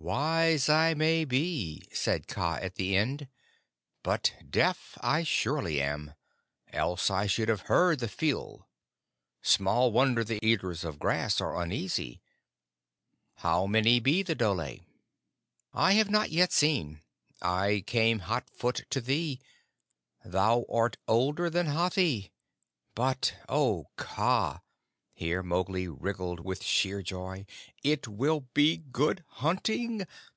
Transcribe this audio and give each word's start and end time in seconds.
"Wise 0.00 0.70
I 0.70 0.94
may 0.94 1.26
be," 1.26 1.86
said 1.92 2.28
Kaa 2.28 2.54
at 2.62 2.76
the 2.76 2.96
end; 2.96 3.28
"but 4.02 4.32
deaf 4.48 4.96
I 5.02 5.22
surely 5.22 5.82
am. 5.82 6.14
Else 6.72 7.10
I 7.10 7.26
should 7.26 7.50
have 7.50 7.62
heard 7.62 7.98
the 7.98 8.08
pheeal. 8.08 8.64
Small 9.42 9.92
wonder 9.92 10.24
the 10.24 10.38
Eaters 10.40 10.82
of 10.82 10.98
Grass 11.00 11.42
are 11.42 11.60
uneasy. 11.60 12.22
How 13.38 13.66
many 13.66 13.98
be 14.00 14.22
the 14.22 14.36
dhole?" 14.36 14.80
"I 15.74 15.92
have 15.92 16.08
not 16.08 16.30
yet 16.30 16.52
seen. 16.52 17.02
I 17.42 17.84
came 17.86 18.20
hot 18.20 18.48
foot 18.48 18.86
to 18.90 19.02
thee. 19.02 19.40
Thou 20.24 20.64
art 20.72 20.96
older 21.06 21.50
than 21.50 21.66
Hathi. 21.66 22.30
But 22.94 23.34
oh, 23.48 23.88
Kaa," 23.96 24.60
here 25.12 25.42
Mowgli 25.42 25.88
wriggled 25.88 26.38
with 26.38 26.62
sheer 26.62 27.02
joy, 27.02 27.44
"it 27.82 28.06
will 28.06 28.42
be 28.54 28.76
good 28.76 29.24
hunting. 29.26 30.06